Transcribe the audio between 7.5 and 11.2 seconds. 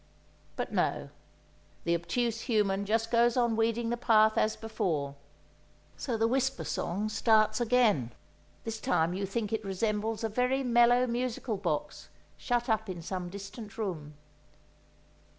again. This time you think it resembles a very mellow